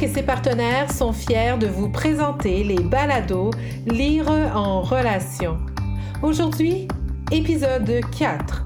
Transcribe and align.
Et 0.00 0.06
ses 0.06 0.22
partenaires 0.22 0.92
sont 0.92 1.12
fiers 1.12 1.56
de 1.58 1.66
vous 1.66 1.88
présenter 1.88 2.62
les 2.62 2.78
balados 2.78 3.50
Lire 3.84 4.30
en 4.30 4.80
relation. 4.80 5.56
Aujourd'hui, 6.22 6.86
épisode 7.32 8.00
4. 8.16 8.64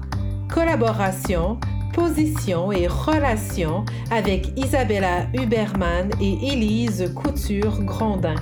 Collaboration, 0.53 1.59
position 1.91 2.71
et 2.71 2.87
relation 2.87 3.83
avec 4.11 4.51
Isabella 4.57 5.25
Huberman 5.33 6.11
et 6.21 6.53
Élise 6.53 7.11
Couture-Grondin. 7.15 8.35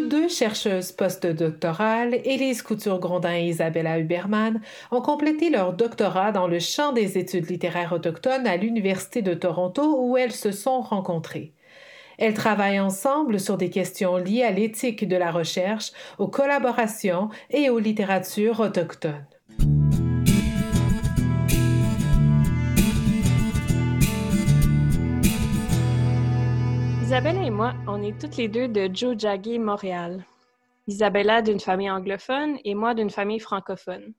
Deux 0.00 0.28
chercheuses 0.28 0.92
postdoctorales, 0.92 2.14
Élise 2.24 2.62
Couture-Grondin 2.62 3.36
et 3.36 3.48
Isabella 3.48 3.98
Huberman, 3.98 4.60
ont 4.90 5.02
complété 5.02 5.50
leur 5.50 5.72
doctorat 5.74 6.32
dans 6.32 6.46
le 6.46 6.58
champ 6.58 6.92
des 6.92 7.18
études 7.18 7.50
littéraires 7.50 7.92
autochtones 7.92 8.46
à 8.46 8.56
l'Université 8.56 9.22
de 9.22 9.34
Toronto 9.34 9.96
où 9.98 10.16
elles 10.16 10.32
se 10.32 10.52
sont 10.52 10.80
rencontrées. 10.80 11.52
Elles 12.18 12.34
travaillent 12.34 12.80
ensemble 12.80 13.40
sur 13.40 13.56
des 13.56 13.70
questions 13.70 14.16
liées 14.16 14.44
à 14.44 14.52
l'éthique 14.52 15.08
de 15.08 15.16
la 15.16 15.30
recherche, 15.30 15.92
aux 16.18 16.28
collaborations 16.28 17.28
et 17.50 17.68
aux 17.68 17.78
littératures 17.78 18.60
autochtones. 18.60 19.26
Isabella 27.12 27.42
et 27.42 27.50
moi, 27.50 27.74
on 27.86 28.02
est 28.02 28.18
toutes 28.18 28.38
les 28.38 28.48
deux 28.48 28.68
de 28.68 28.88
Jojagi, 28.90 29.58
Montréal. 29.58 30.24
Isabella 30.86 31.42
d'une 31.42 31.60
famille 31.60 31.90
anglophone 31.90 32.56
et 32.64 32.74
moi 32.74 32.94
d'une 32.94 33.10
famille 33.10 33.38
francophone. 33.38 34.14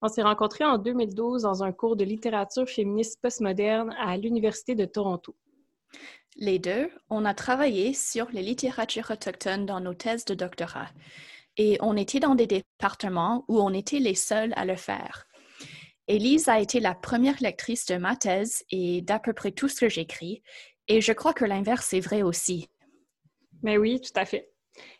On 0.00 0.08
s'est 0.08 0.22
rencontrés 0.22 0.64
en 0.64 0.78
2012 0.78 1.42
dans 1.42 1.62
un 1.62 1.72
cours 1.72 1.96
de 1.96 2.04
littérature 2.04 2.66
féministe 2.66 3.20
postmoderne 3.20 3.94
à 4.00 4.16
l'Université 4.16 4.74
de 4.74 4.86
Toronto. 4.86 5.36
Les 6.36 6.58
deux, 6.58 6.88
on 7.10 7.26
a 7.26 7.34
travaillé 7.34 7.92
sur 7.92 8.30
les 8.32 8.42
littératures 8.42 9.10
autochtones 9.10 9.66
dans 9.66 9.80
nos 9.80 9.92
thèses 9.92 10.24
de 10.24 10.32
doctorat 10.32 10.88
et 11.58 11.76
on 11.82 11.98
était 11.98 12.18
dans 12.18 12.34
des 12.34 12.46
départements 12.46 13.44
où 13.46 13.60
on 13.60 13.74
était 13.74 13.98
les 13.98 14.14
seuls 14.14 14.54
à 14.56 14.64
le 14.64 14.76
faire. 14.76 15.26
Élise 16.10 16.48
a 16.48 16.58
été 16.58 16.80
la 16.80 16.94
première 16.94 17.36
lectrice 17.40 17.86
de 17.86 17.96
ma 17.96 18.16
thèse 18.16 18.64
et 18.70 19.00
d'à 19.00 19.20
peu 19.20 19.32
près 19.32 19.52
tout 19.52 19.68
ce 19.68 19.80
que 19.80 19.88
j'écris, 19.88 20.42
et 20.90 21.00
je 21.00 21.12
crois 21.12 21.32
que 21.32 21.44
l'inverse 21.44 21.92
est 21.92 22.00
vrai 22.00 22.22
aussi. 22.22 22.68
Mais 23.62 23.78
oui, 23.78 24.00
tout 24.00 24.10
à 24.16 24.24
fait. 24.24 24.50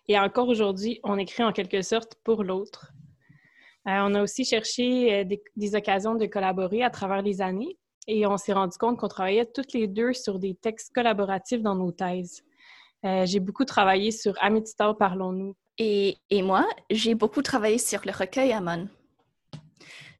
Et 0.06 0.16
encore 0.16 0.48
aujourd'hui, 0.48 1.00
on 1.02 1.18
écrit 1.18 1.42
en 1.42 1.52
quelque 1.52 1.82
sorte 1.82 2.14
pour 2.22 2.44
l'autre. 2.44 2.92
Euh, 3.88 3.98
on 4.04 4.14
a 4.14 4.22
aussi 4.22 4.44
cherché 4.44 5.12
euh, 5.12 5.24
des, 5.56 5.74
occasions 5.74 6.14
de 6.14 6.26
collaborer 6.26 6.84
à 6.84 6.90
travers 6.90 7.22
les 7.22 7.42
années 7.42 7.76
et 8.06 8.24
on 8.24 8.36
s'est 8.36 8.52
rendu 8.52 8.78
compte 8.78 8.98
qu'on 8.98 9.08
travaillait 9.08 9.46
toutes 9.46 9.72
les 9.72 9.88
deux 9.88 10.12
sur 10.12 10.38
des 10.38 10.54
textes 10.54 10.94
collaboratifs 10.94 11.62
dans 11.62 11.74
nos 11.74 11.90
thèses. 11.90 12.44
Euh, 13.04 13.26
j'ai 13.26 13.40
beaucoup 13.40 13.64
travaillé 13.64 14.12
sur 14.12 14.34
Amitistar, 14.40 14.96
parlons-nous. 14.96 15.56
Et, 15.78 16.18
et 16.28 16.42
moi, 16.42 16.68
j'ai 16.90 17.16
beaucoup 17.16 17.42
travaillé 17.42 17.78
sur 17.78 18.02
le 18.04 18.12
recueil 18.12 18.52
Amon. 18.52 18.88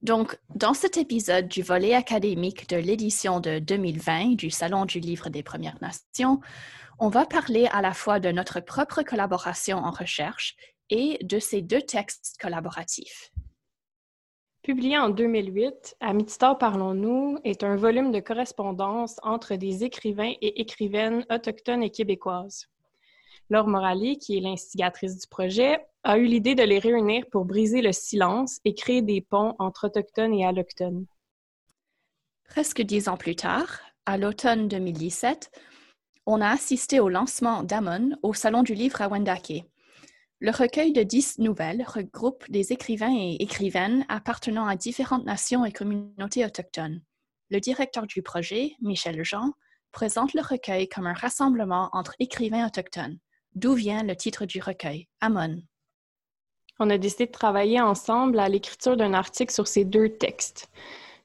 Donc, 0.03 0.39
dans 0.55 0.73
cet 0.73 0.97
épisode 0.97 1.47
du 1.47 1.63
volet 1.63 1.95
académique 1.95 2.69
de 2.71 2.77
l'édition 2.77 3.39
de 3.39 3.59
2020 3.59 4.35
du 4.35 4.51
Salon 4.51 4.87
du 4.87 4.99
Livre 4.99 5.29
des 5.29 5.43
Premières 5.43 5.77
Nations, 5.83 6.41
on 6.99 7.09
va 7.09 7.27
parler 7.27 7.69
à 7.71 7.83
la 7.83 7.93
fois 7.93 8.19
de 8.19 8.31
notre 8.31 8.61
propre 8.61 9.03
collaboration 9.03 9.77
en 9.79 9.91
recherche 9.91 10.57
et 10.89 11.19
de 11.23 11.39
ces 11.39 11.61
deux 11.61 11.83
textes 11.83 12.37
collaboratifs. 12.41 13.31
Publié 14.63 14.99
en 14.99 15.11
2008, 15.11 15.97
Amitistar 16.01 16.57
Parlons-nous 16.57 17.39
est 17.45 17.63
un 17.63 17.77
volume 17.77 18.11
de 18.11 18.21
correspondance 18.21 19.17
entre 19.23 19.55
des 19.57 19.85
écrivains 19.85 20.33
et 20.41 20.61
écrivaines 20.61 21.27
autochtones 21.31 21.83
et 21.83 21.91
québécoises. 21.91 22.69
Laure 23.51 23.67
Morali, 23.67 24.17
qui 24.17 24.37
est 24.37 24.41
l'instigatrice 24.41 25.19
du 25.19 25.27
projet, 25.27 25.85
a 26.05 26.19
eu 26.19 26.27
l'idée 26.27 26.55
de 26.55 26.63
les 26.63 26.79
réunir 26.79 27.25
pour 27.33 27.45
briser 27.45 27.83
le 27.83 27.93
silence 27.93 28.61
et 28.65 28.75
créer 28.75 29.03
des 29.03 29.21
ponts 29.21 29.57
entre 29.59 29.89
autochtones 29.89 30.33
et 30.35 30.47
allochtones. 30.47 31.07
Presque 32.45 32.81
dix 32.81 33.09
ans 33.09 33.17
plus 33.17 33.35
tard, 33.35 33.81
à 34.07 34.19
l'automne 34.19 34.69
2017, 34.69 35.51
on 36.27 36.41
a 36.41 36.49
assisté 36.49 37.01
au 37.01 37.09
lancement 37.09 37.65
d'Amon 37.65 38.17
au 38.23 38.35
Salon 38.35 38.63
du 38.63 38.75
Livre 38.75 39.03
à 39.03 39.09
Wendake. 39.09 39.65
Le 40.39 40.53
recueil 40.53 40.93
de 40.93 41.03
dix 41.03 41.41
nouvelles 41.41 41.85
regroupe 41.87 42.49
des 42.51 42.73
écrivains 42.73 43.15
et 43.15 43.37
écrivaines 43.41 44.07
appartenant 44.09 44.67
à 44.67 44.77
différentes 44.77 45.27
nations 45.27 45.65
et 45.65 45.73
communautés 45.73 46.47
autochtones. 46.47 47.03
Le 47.51 47.59
directeur 47.59 48.07
du 48.07 48.23
projet, 48.23 48.77
Michel 48.81 49.25
Jean, 49.25 49.53
présente 49.91 50.35
le 50.35 50.41
recueil 50.41 50.89
comme 50.89 51.09
un 51.09 51.15
rassemblement 51.15 51.91
entre 51.93 52.15
écrivains 52.21 52.65
autochtones. 52.65 53.19
D'où 53.57 53.75
vient 53.75 54.05
le 54.05 54.15
titre 54.15 54.47
du 54.47 54.61
recueil, 54.61 55.09
Amon? 55.21 55.61
On 56.79 56.89
a 56.89 56.99
décidé 56.99 57.27
de 57.27 57.33
travailler 57.33 57.81
ensemble 57.81 58.39
à 58.39 58.49
l'écriture 58.49 58.97
d'un 58.97 59.13
article 59.13 59.53
sur 59.53 59.67
ces 59.67 59.85
deux 59.85 60.09
textes. 60.09 60.71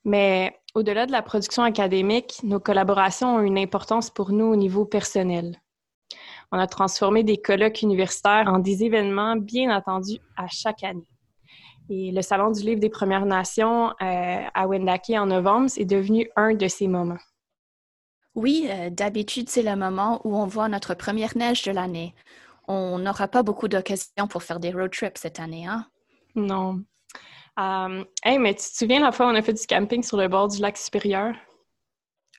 Mais 0.04 0.60
au-delà 0.74 1.06
de 1.06 1.12
la 1.12 1.22
production 1.22 1.62
académique, 1.64 2.40
nos 2.44 2.60
collaborations 2.60 3.36
ont 3.36 3.42
une 3.42 3.60
importance 3.60 4.10
pour 4.10 4.32
nous 4.32 4.46
au 4.46 4.56
niveau 4.56 4.86
personnel. 4.86 5.62
On 6.52 6.58
a 6.58 6.68
transformé 6.68 7.24
des 7.24 7.38
colloques 7.38 7.84
universitaires 7.84 8.48
en 8.48 8.60
des 8.60 8.84
événements 8.84 9.36
bien 9.36 9.70
attendus 9.70 10.20
à 10.36 10.48
chaque 10.48 10.84
année. 10.84 11.08
Et 11.90 12.12
le 12.12 12.22
Salon 12.24 12.50
du 12.50 12.62
Livre 12.62 12.80
des 12.80 12.90
Premières 12.90 13.26
Nations 13.26 13.90
euh, 14.02 14.42
à 14.54 14.68
Wendake 14.68 15.12
en 15.12 15.28
novembre, 15.28 15.70
c'est 15.70 15.86
devenu 15.86 16.28
un 16.36 16.56
de 16.56 16.68
ces 16.68 16.88
moments. 16.88 17.20
Oui, 18.36 18.68
euh, 18.70 18.90
d'habitude, 18.90 19.50
c'est 19.50 19.64
le 19.64 19.76
moment 19.76 20.22
où 20.26 20.36
on 20.36 20.46
voit 20.46 20.68
notre 20.68 20.94
première 20.94 21.36
neige 21.38 21.64
de 21.64 21.72
l'année. 21.72 22.14
On 22.68 23.00
n'aura 23.00 23.28
pas 23.28 23.44
beaucoup 23.44 23.68
d'occasions 23.68 24.28
pour 24.30 24.44
faire 24.44 24.60
des 24.60 24.72
road 24.72 24.92
trips 24.92 25.18
cette 25.18 25.40
année, 25.40 25.66
hein? 25.66 25.88
Non. 26.36 26.84
Euh, 27.60 28.04
hey, 28.24 28.38
mais 28.38 28.54
tu 28.56 28.64
te 28.70 28.78
souviens 28.78 29.00
la 29.00 29.12
fois 29.12 29.28
où 29.28 29.30
on 29.30 29.36
a 29.36 29.42
fait 29.42 29.54
du 29.54 29.66
camping 29.66 30.04
sur 30.04 30.18
le 30.18 30.28
bord 30.28 30.50
du 30.50 30.60
lac 30.60 30.78
supérieur? 30.78 31.34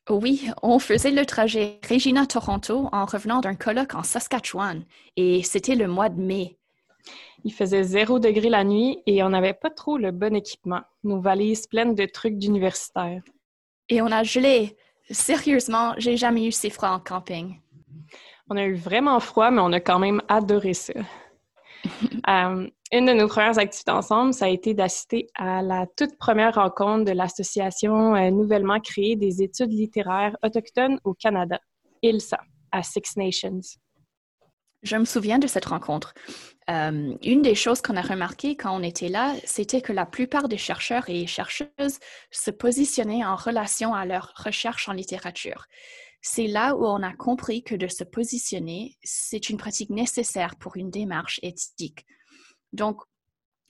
Oui, 0.09 0.49
on 0.63 0.79
faisait 0.79 1.11
le 1.11 1.27
trajet 1.27 1.81
Regina-Toronto 1.89 2.89
en 2.93 3.07
revenant 3.07 3.41
d'un 3.41 3.57
colloque 3.57 3.95
en 3.95 4.03
Saskatchewan 4.03 4.85
et 5.17 5.43
c'était 5.43 5.75
le 5.75 5.89
mois 5.89 6.11
de 6.11 6.21
mai. 6.21 6.59
Il 7.45 7.53
faisait 7.53 7.83
zéro 7.83 8.19
degré 8.19 8.49
la 8.49 8.63
nuit 8.63 9.03
et 9.07 9.23
on 9.23 9.31
n'avait 9.31 9.55
pas 9.55 9.71
trop 9.71 9.99
le 9.99 10.13
bon 10.13 10.35
équipement, 10.37 10.83
nos 11.03 11.21
valises 11.21 11.67
pleines 11.67 11.95
de 11.95 12.05
trucs 12.05 12.39
d'universitaires. 12.39 13.23
Et 13.89 14.03
on 14.03 14.13
a 14.13 14.23
gelé. 14.23 14.77
Sérieusement, 15.11 15.95
j'ai 15.99 16.17
jamais 16.17 16.47
eu 16.47 16.53
si 16.53 16.71
froid 16.71 16.89
en 16.89 17.01
camping. 17.01 17.61
On 18.51 18.57
a 18.57 18.65
eu 18.65 18.75
vraiment 18.75 19.19
froid, 19.21 19.51
mais 19.51 19.61
on 19.61 19.73
a 19.73 19.81
quand 19.81 19.99
même 19.99 20.23
adoré 20.29 20.75
ça. 20.75 20.95
Euh, 22.29 22.69
une 22.91 23.07
de 23.07 23.13
nos 23.13 23.29
premières 23.29 23.59
activités 23.59 23.93
ensemble, 23.93 24.35
ça 24.35 24.47
a 24.47 24.49
été 24.49 24.75
d'assister 24.75 25.29
à 25.37 25.63
la 25.63 25.87
toute 25.97 26.19
première 26.19 26.57
rencontre 26.57 27.05
de 27.05 27.13
l'association 27.13 28.17
euh, 28.17 28.31
nouvellement 28.31 28.81
créée 28.81 29.15
des 29.15 29.41
études 29.41 29.73
littéraires 29.73 30.37
autochtones 30.43 30.99
au 31.05 31.15
Canada, 31.15 31.61
ILSA, 32.03 32.41
à 32.73 32.83
Six 32.83 33.17
Nations. 33.17 33.61
Je 34.83 34.97
me 34.97 35.05
souviens 35.05 35.39
de 35.39 35.47
cette 35.47 35.67
rencontre. 35.67 36.15
Euh, 36.69 37.17
une 37.23 37.43
des 37.43 37.55
choses 37.55 37.81
qu'on 37.81 37.97
a 37.97 38.03
remarqué 38.03 38.57
quand 38.57 38.77
on 38.77 38.83
était 38.83 39.09
là, 39.09 39.35
c'était 39.45 39.81
que 39.81 39.93
la 39.93 40.05
plupart 40.05 40.49
des 40.49 40.59
chercheurs 40.59 41.09
et 41.09 41.27
chercheuses 41.27 42.01
se 42.33 42.51
positionnaient 42.51 43.25
en 43.25 43.37
relation 43.37 43.95
à 43.95 44.05
leur 44.05 44.33
recherche 44.37 44.89
en 44.89 44.93
littérature. 44.93 45.67
C'est 46.23 46.49
là 46.49 46.75
où 46.75 46.85
on 46.85 47.05
a 47.05 47.13
compris 47.13 47.63
que 47.63 47.77
de 47.77 47.87
se 47.87 48.03
positionner, 48.03 48.97
c'est 49.05 49.49
une 49.49 49.59
pratique 49.59 49.91
nécessaire 49.91 50.57
pour 50.57 50.77
une 50.77 50.91
démarche 50.91 51.39
éthique. 51.43 52.05
Donc, 52.73 53.01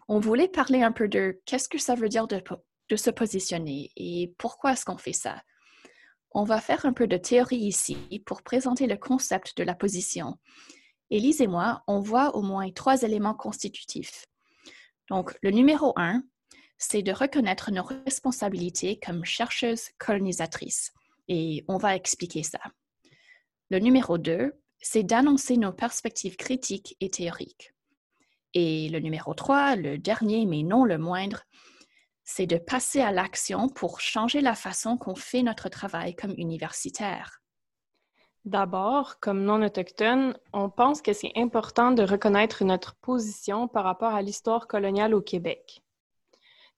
on 0.08 0.18
voulait 0.18 0.48
parler 0.48 0.82
un 0.82 0.92
peu 0.92 1.06
de 1.06 1.38
qu'est-ce 1.44 1.68
que 1.68 1.78
ça 1.78 1.96
veut 1.96 2.08
dire 2.08 2.26
de, 2.26 2.42
de 2.88 2.96
se 2.96 3.10
positionner 3.10 3.90
et 3.96 4.32
pourquoi 4.38 4.72
est-ce 4.72 4.86
qu'on 4.86 4.96
fait 4.96 5.12
ça. 5.12 5.42
On 6.30 6.44
va 6.44 6.60
faire 6.62 6.86
un 6.86 6.94
peu 6.94 7.06
de 7.06 7.18
théorie 7.18 7.56
ici 7.56 8.22
pour 8.24 8.42
présenter 8.42 8.86
le 8.86 8.96
concept 8.96 9.54
de 9.58 9.64
la 9.64 9.74
position 9.74 10.38
Élise 11.10 11.40
et 11.40 11.46
moi, 11.46 11.82
on 11.86 12.00
voit 12.00 12.36
au 12.36 12.42
moins 12.42 12.70
trois 12.70 13.02
éléments 13.02 13.34
constitutifs. 13.34 14.26
Donc, 15.08 15.36
le 15.42 15.50
numéro 15.50 15.92
un, 15.96 16.22
c'est 16.78 17.02
de 17.02 17.12
reconnaître 17.12 17.70
nos 17.70 17.84
responsabilités 17.84 18.98
comme 18.98 19.24
chercheuses 19.24 19.90
colonisatrices. 19.98 20.92
Et 21.28 21.64
on 21.68 21.76
va 21.76 21.96
expliquer 21.96 22.42
ça. 22.42 22.60
Le 23.70 23.78
numéro 23.78 24.18
deux, 24.18 24.52
c'est 24.80 25.02
d'annoncer 25.02 25.56
nos 25.56 25.72
perspectives 25.72 26.36
critiques 26.36 26.96
et 27.00 27.10
théoriques. 27.10 27.72
Et 28.54 28.88
le 28.88 29.00
numéro 29.00 29.34
trois, 29.34 29.76
le 29.76 29.98
dernier 29.98 30.46
mais 30.46 30.62
non 30.62 30.84
le 30.84 30.98
moindre, 30.98 31.42
c'est 32.24 32.46
de 32.46 32.58
passer 32.58 33.00
à 33.00 33.12
l'action 33.12 33.68
pour 33.68 34.00
changer 34.00 34.40
la 34.40 34.54
façon 34.54 34.96
qu'on 34.96 35.14
fait 35.14 35.42
notre 35.42 35.68
travail 35.68 36.14
comme 36.14 36.34
universitaire. 36.36 37.40
D'abord, 38.46 39.18
comme 39.18 39.42
non 39.42 39.60
autochtone, 39.60 40.38
on 40.52 40.70
pense 40.70 41.02
que 41.02 41.12
c'est 41.12 41.32
important 41.34 41.90
de 41.90 42.04
reconnaître 42.04 42.64
notre 42.64 42.94
position 42.94 43.66
par 43.66 43.82
rapport 43.82 44.14
à 44.14 44.22
l'histoire 44.22 44.68
coloniale 44.68 45.14
au 45.14 45.20
Québec. 45.20 45.82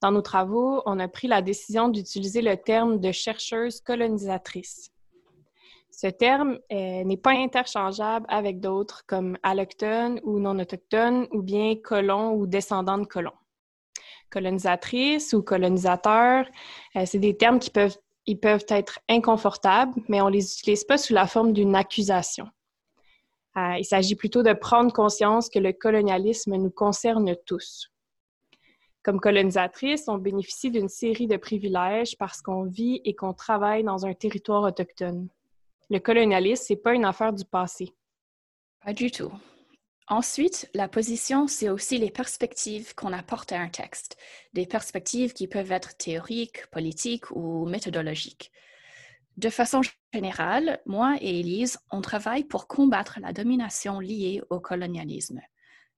Dans 0.01 0.11
nos 0.11 0.23
travaux, 0.23 0.81
on 0.87 0.99
a 0.99 1.09
pris 1.09 1.29
la 1.29 1.43
décision 1.43 1.89
d'utiliser 1.89 2.41
le 2.41 2.57
terme 2.57 3.01
de 3.01 3.13
chercheuse 3.13 3.83
colonisatrice. 3.83 4.91
Ce 5.91 6.07
terme 6.07 6.59
euh, 6.73 7.05
n'est 7.05 7.19
pas 7.19 7.33
interchangeable 7.33 8.25
avec 8.31 8.61
d'autres 8.61 9.05
comme 9.07 9.37
allochtone 9.43 10.21
ou 10.23 10.39
non 10.39 10.59
autochtone 10.59 11.27
ou 11.33 11.43
bien 11.43 11.75
colon 11.77 12.33
ou 12.33 12.47
descendant 12.47 12.97
de 12.97 13.05
colon. 13.05 13.33
Colonisatrice 14.31 15.35
ou 15.35 15.43
colonisateur, 15.43 16.47
euh, 16.97 17.05
c'est 17.05 17.19
des 17.19 17.37
termes 17.37 17.59
qui 17.59 17.71
peuvent, 17.71 17.99
ils 18.29 18.39
peuvent 18.39 18.67
être 18.69 19.01
inconfortables, 19.09 19.95
mais 20.07 20.21
on 20.21 20.29
les 20.29 20.53
utilise 20.53 20.85
pas 20.85 20.99
sous 20.99 21.15
la 21.15 21.27
forme 21.27 21.55
d'une 21.55 21.75
accusation. 21.75 22.47
Euh, 23.57 23.77
il 23.79 23.85
s'agit 23.87 24.17
plutôt 24.17 24.43
de 24.43 24.53
prendre 24.53 24.93
conscience 24.93 25.49
que 25.49 25.59
le 25.59 25.73
colonialisme 25.73 26.55
nous 26.57 26.71
concerne 26.71 27.35
tous. 27.47 27.91
Comme 29.03 29.19
colonisatrice, 29.19 30.09
on 30.09 30.19
bénéficie 30.19 30.71
d'une 30.71 30.91
série 30.91 31.27
de 31.27 31.39
privilèges 31.39 32.19
parce 32.19 32.43
qu'on 32.43 32.65
vit 32.65 33.01
et 33.07 33.15
qu'on 33.15 33.33
travaille 33.33 33.83
dans 33.83 34.05
un 34.05 34.13
territoire 34.13 34.63
autochtone. 34.63 35.29
Le 35.89 35.99
colonialisme, 35.99 36.65
c'est 36.67 36.77
pas 36.77 36.93
une 36.93 37.07
affaire 37.07 37.33
du 37.33 37.47
passé. 37.47 37.95
Pas 38.85 38.93
du 38.93 39.11
tout. 39.11 39.33
Ensuite, 40.11 40.71
la 40.73 40.89
position, 40.89 41.47
c'est 41.47 41.69
aussi 41.69 41.99
les 41.99 42.11
perspectives 42.11 42.95
qu'on 42.95 43.13
apporte 43.13 43.53
à 43.53 43.61
un 43.61 43.69
texte, 43.69 44.17
des 44.55 44.67
perspectives 44.67 45.35
qui 45.35 45.49
peuvent 45.49 45.71
être 45.71 45.99
théoriques, 45.99 46.67
politiques 46.71 47.31
ou 47.31 47.67
méthodologiques. 47.67 48.51
De 49.37 49.51
façon 49.51 49.83
générale, 50.15 50.81
moi 50.87 51.17
et 51.21 51.41
Élise, 51.41 51.79
on 51.91 52.01
travaille 52.01 52.45
pour 52.45 52.69
combattre 52.69 53.19
la 53.21 53.35
domination 53.35 54.01
liée 54.01 54.41
au 54.49 54.61
colonialisme. 54.61 55.43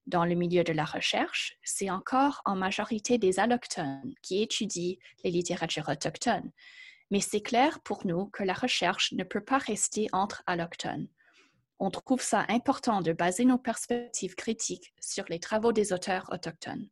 Dans 0.07 0.25
le 0.25 0.35
milieu 0.35 0.65
de 0.65 0.73
la 0.73 0.83
recherche, 0.83 1.57
c'est 1.63 1.89
encore 1.89 2.41
en 2.43 2.57
majorité 2.57 3.17
des 3.17 3.39
allochtones 3.39 4.13
qui 4.21 4.41
étudient 4.41 4.97
les 5.23 5.31
littératures 5.31 5.87
autochtones, 5.87 6.51
mais 7.11 7.21
c'est 7.21 7.41
clair 7.41 7.79
pour 7.79 8.05
nous 8.05 8.25
que 8.25 8.43
la 8.43 8.53
recherche 8.53 9.13
ne 9.13 9.23
peut 9.23 9.43
pas 9.43 9.57
rester 9.57 10.09
entre 10.11 10.43
allochtones. 10.47 11.07
On 11.83 11.89
trouve 11.89 12.21
ça 12.21 12.45
important 12.47 13.01
de 13.01 13.11
baser 13.11 13.43
nos 13.43 13.57
perspectives 13.57 14.35
critiques 14.35 14.93
sur 15.01 15.25
les 15.27 15.39
travaux 15.39 15.73
des 15.73 15.91
auteurs 15.91 16.29
autochtones 16.31 16.87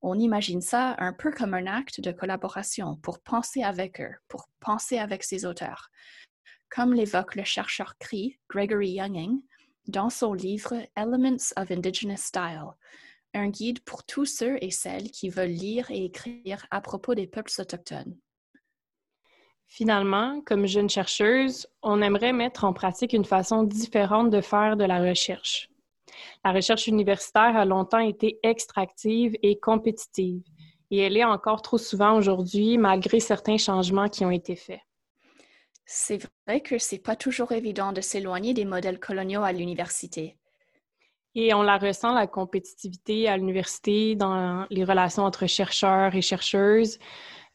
on 0.00 0.18
imagine 0.18 0.60
ça 0.60 0.94
un 0.98 1.12
peu 1.12 1.32
comme 1.32 1.54
un 1.54 1.66
acte 1.66 2.00
de 2.00 2.12
collaboration 2.12 2.96
pour 2.96 3.20
penser 3.20 3.62
avec 3.62 4.00
eux, 4.00 4.14
pour 4.28 4.48
penser 4.60 4.98
avec 4.98 5.24
ces 5.24 5.44
auteurs. 5.44 5.90
Comme 6.70 6.94
l'évoque 6.94 7.34
le 7.34 7.44
chercheur 7.44 7.96
Cree, 7.98 8.38
Gregory 8.48 8.92
Younging, 8.92 9.40
dans 9.86 10.10
son 10.10 10.34
livre 10.34 10.74
Elements 10.96 11.52
of 11.56 11.70
Indigenous 11.70 12.18
Style, 12.18 12.74
un 13.34 13.48
guide 13.48 13.80
pour 13.80 14.04
tous 14.04 14.26
ceux 14.26 14.62
et 14.62 14.70
celles 14.70 15.10
qui 15.10 15.30
veulent 15.30 15.48
lire 15.48 15.90
et 15.90 16.04
écrire 16.04 16.66
à 16.70 16.80
propos 16.80 17.14
des 17.14 17.26
peuples 17.26 17.52
autochtones. 17.58 18.16
Finalement, 19.68 20.40
comme 20.46 20.66
jeune 20.66 20.88
chercheuse, 20.88 21.66
on 21.82 22.00
aimerait 22.00 22.32
mettre 22.32 22.64
en 22.64 22.72
pratique 22.72 23.12
une 23.12 23.26
façon 23.26 23.62
différente 23.62 24.30
de 24.30 24.40
faire 24.40 24.76
de 24.78 24.84
la 24.84 24.98
recherche. 24.98 25.68
La 26.42 26.52
recherche 26.52 26.86
universitaire 26.86 27.54
a 27.54 27.66
longtemps 27.66 27.98
été 27.98 28.40
extractive 28.42 29.36
et 29.42 29.60
compétitive, 29.60 30.42
et 30.90 30.98
elle 30.98 31.18
est 31.18 31.24
encore 31.24 31.60
trop 31.60 31.76
souvent 31.76 32.16
aujourd'hui, 32.16 32.78
malgré 32.78 33.20
certains 33.20 33.58
changements 33.58 34.08
qui 34.08 34.24
ont 34.24 34.30
été 34.30 34.56
faits. 34.56 34.80
C'est 35.84 36.26
vrai 36.46 36.60
que 36.60 36.78
c'est 36.78 36.98
pas 36.98 37.16
toujours 37.16 37.52
évident 37.52 37.92
de 37.92 38.00
s'éloigner 38.00 38.54
des 38.54 38.64
modèles 38.64 38.98
coloniaux 38.98 39.42
à 39.42 39.52
l'université. 39.52 40.38
Et 41.34 41.52
on 41.52 41.62
la 41.62 41.76
ressent, 41.76 42.14
la 42.14 42.26
compétitivité 42.26 43.28
à 43.28 43.36
l'université, 43.36 44.16
dans 44.16 44.66
les 44.70 44.84
relations 44.84 45.24
entre 45.24 45.46
chercheurs 45.46 46.14
et 46.14 46.22
chercheuses, 46.22 46.98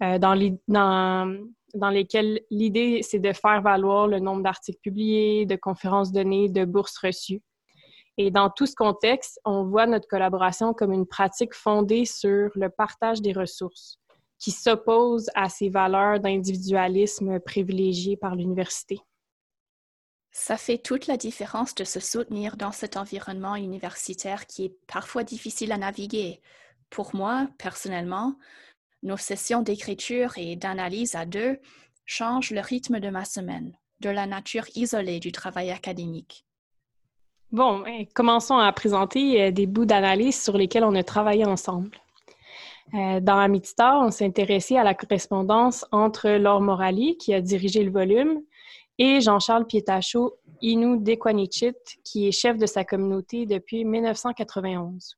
euh, 0.04 0.20
dans, 0.20 0.36
dans, 0.68 1.38
dans 1.74 1.90
lesquelles 1.90 2.42
l'idée, 2.50 3.02
c'est 3.02 3.20
de 3.20 3.34
faire 3.34 3.62
valoir 3.62 4.08
le 4.08 4.20
nombre 4.20 4.44
d'articles 4.44 4.80
publiés, 4.82 5.46
de 5.46 5.56
conférences 5.56 6.12
données, 6.12 6.50
de 6.50 6.66
bourses 6.66 6.98
reçues. 6.98 7.42
Et 8.18 8.30
dans 8.30 8.50
tout 8.50 8.68
ce 8.68 8.76
contexte, 8.76 9.40
on 9.44 9.64
voit 9.64 9.88
notre 9.88 10.08
collaboration 10.08 10.74
comme 10.74 10.94
une 10.94 11.08
pratique 11.08 11.56
fondée 11.56 12.06
sur 12.06 12.52
le 12.54 12.70
partage 12.70 13.22
des 13.22 13.34
ressources, 13.34 13.98
qui 14.38 14.52
s'oppose 14.52 15.30
à 15.34 15.50
ces 15.50 15.70
valeurs 15.70 16.20
d'individualisme 16.20 17.40
privilégiées 17.40 18.18
par 18.18 18.36
l'université. 18.36 19.00
Ça 20.32 20.58
fait 20.58 20.80
toute 20.80 21.08
la 21.08 21.18
différence 21.18 21.76
de 21.76 21.84
se 21.84 22.00
soutenir 22.00 22.58
dans 22.58 22.72
cet 22.72 22.98
environnement 22.98 23.56
universitaire 23.56 24.48
qui 24.48 24.66
est 24.66 24.76
parfois 24.88 25.24
difficile 25.24 25.72
à 25.72 25.78
naviguer. 25.78 26.42
Pour 26.90 27.16
moi, 27.16 27.48
personnellement, 27.60 28.36
nos 29.04 29.18
sessions 29.18 29.62
d'écriture 29.62 30.34
et 30.38 30.56
d'analyse 30.56 31.16
à 31.16 31.26
deux 31.26 31.60
changent 32.06 32.52
le 32.52 32.62
rythme 32.62 33.00
de 33.00 33.10
ma 33.10 33.26
semaine, 33.26 33.74
de 34.00 34.10
la 34.10 34.26
nature 34.26 34.66
isolée 34.76 35.20
du 35.20 35.32
travail 35.32 35.72
académique. 35.72 36.46
Bon, 37.52 37.80
ben, 37.80 38.06
commençons 38.16 38.58
à 38.58 38.72
présenter 38.72 39.44
euh, 39.44 39.52
des 39.52 39.68
bouts 39.68 39.86
d'analyse 39.86 40.42
sur 40.42 40.58
lesquels 40.58 40.84
on 40.84 40.96
a 40.96 41.04
travaillé 41.04 41.46
ensemble. 41.46 41.92
Euh, 42.96 43.20
dans 43.20 43.38
Amitita, 43.38 44.00
on 44.00 44.10
s'est 44.10 44.26
intéressé 44.26 44.76
à 44.76 44.84
la 44.84 44.96
correspondance 44.96 45.86
entre 45.92 46.30
Laure 46.30 46.62
Morali, 46.62 47.16
qui 47.18 47.34
a 47.34 47.42
dirigé 47.42 47.84
le 47.84 47.92
volume, 47.92 48.42
et 48.98 49.22
Jean-Charles 49.22 49.68
Pietachot, 49.68 50.36
Inou 50.62 50.98
Dekwanichit, 50.98 51.76
qui 52.04 52.28
est 52.28 52.32
chef 52.32 52.58
de 52.58 52.66
sa 52.66 52.84
communauté 52.84 53.46
depuis 53.46 53.86
1991. 53.86 55.18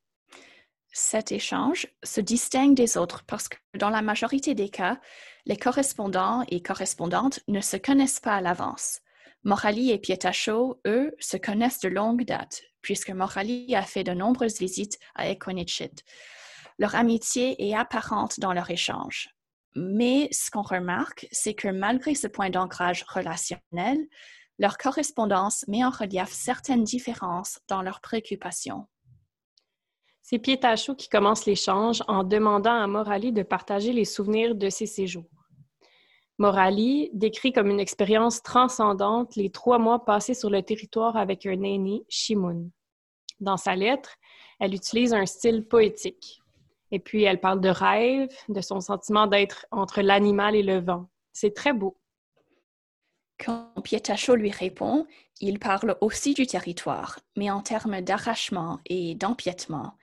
Cet 0.97 1.33
échange 1.33 1.87
se 2.05 2.21
distingue 2.21 2.73
des 2.73 2.95
autres 2.95 3.25
parce 3.27 3.49
que 3.49 3.57
dans 3.77 3.89
la 3.89 4.01
majorité 4.01 4.55
des 4.55 4.69
cas, 4.69 4.97
les 5.45 5.57
correspondants 5.57 6.45
et 6.47 6.61
correspondantes 6.61 7.41
ne 7.49 7.59
se 7.59 7.75
connaissent 7.75 8.21
pas 8.21 8.35
à 8.35 8.39
l'avance. 8.39 9.01
Morali 9.43 9.91
et 9.91 9.97
Pietachot, 9.97 10.79
eux, 10.87 11.13
se 11.19 11.35
connaissent 11.35 11.81
de 11.81 11.89
longue 11.89 12.23
date, 12.23 12.61
puisque 12.81 13.09
Morali 13.09 13.75
a 13.75 13.81
fait 13.81 14.05
de 14.05 14.13
nombreuses 14.13 14.57
visites 14.57 14.97
à 15.15 15.27
Equanichit. 15.27 15.91
Leur 16.79 16.95
amitié 16.95 17.61
est 17.67 17.75
apparente 17.75 18.39
dans 18.39 18.53
leur 18.53 18.71
échange. 18.71 19.35
Mais 19.75 20.29
ce 20.31 20.49
qu'on 20.49 20.61
remarque, 20.61 21.27
c'est 21.33 21.55
que 21.55 21.67
malgré 21.67 22.15
ce 22.15 22.27
point 22.27 22.49
d'ancrage 22.49 23.03
relationnel, 23.09 23.97
leur 24.59 24.77
correspondance 24.77 25.65
met 25.67 25.83
en 25.83 25.89
relief 25.89 26.29
certaines 26.31 26.85
différences 26.85 27.59
dans 27.67 27.81
leurs 27.81 27.99
préoccupations. 27.99 28.87
C'est 30.27 30.39
Pietachot 30.39 30.95
qui 30.95 31.07
commence 31.07 31.45
l'échange 31.45 32.01
en 32.07 32.23
demandant 32.23 32.73
à 32.73 32.87
Morali 32.87 33.31
de 33.31 33.43
partager 33.43 33.93
les 33.93 34.05
souvenirs 34.05 34.55
de 34.55 34.69
ses 34.71 34.87
séjours. 34.87 35.29
Morali 36.39 37.11
décrit 37.13 37.53
comme 37.53 37.69
une 37.69 37.79
expérience 37.79 38.41
transcendante 38.41 39.35
les 39.35 39.51
trois 39.51 39.77
mois 39.77 40.03
passés 40.03 40.33
sur 40.33 40.49
le 40.49 40.63
territoire 40.63 41.15
avec 41.15 41.45
un 41.45 41.61
aîné, 41.61 42.03
Shimoun. 42.09 42.71
Dans 43.39 43.57
sa 43.57 43.75
lettre, 43.75 44.15
elle 44.59 44.73
utilise 44.73 45.13
un 45.13 45.27
style 45.27 45.63
poétique. 45.67 46.41
Et 46.89 46.97
puis, 46.97 47.21
elle 47.21 47.39
parle 47.39 47.61
de 47.61 47.69
rêve, 47.69 48.35
de 48.49 48.61
son 48.61 48.79
sentiment 48.79 49.27
d'être 49.27 49.67
entre 49.69 50.01
l'animal 50.01 50.55
et 50.55 50.63
le 50.63 50.79
vent. 50.79 51.07
C'est 51.33 51.53
très 51.53 51.71
beau. 51.71 51.99
Quand 53.37 53.69
Pietachot 53.83 54.35
lui 54.35 54.49
répond, 54.49 55.05
il 55.41 55.59
parle 55.59 55.97
aussi 56.01 56.33
du 56.33 56.47
territoire, 56.47 57.19
mais 57.35 57.49
en 57.49 57.61
termes 57.61 58.01
d'arrachement 58.01 58.79
et 58.85 59.15
d'empiètement. 59.15 59.97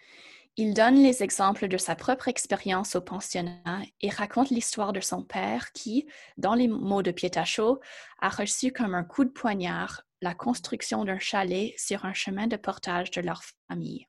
Il 0.56 0.74
donne 0.74 1.02
les 1.02 1.22
exemples 1.22 1.66
de 1.66 1.78
sa 1.78 1.96
propre 1.96 2.28
expérience 2.28 2.94
au 2.94 3.00
pensionnat 3.00 3.80
et 4.02 4.10
raconte 4.10 4.50
l'histoire 4.50 4.92
de 4.92 5.00
son 5.00 5.22
père 5.22 5.72
qui, 5.72 6.06
dans 6.36 6.54
les 6.54 6.68
mots 6.68 7.02
de 7.02 7.10
Pietachot, 7.10 7.80
a 8.20 8.28
reçu 8.28 8.70
comme 8.70 8.94
un 8.94 9.04
coup 9.04 9.24
de 9.24 9.30
poignard 9.30 10.02
la 10.20 10.34
construction 10.34 11.06
d'un 11.06 11.18
chalet 11.18 11.72
sur 11.78 12.04
un 12.04 12.12
chemin 12.12 12.46
de 12.46 12.56
portage 12.56 13.10
de 13.10 13.22
leur 13.22 13.42
famille. 13.66 14.06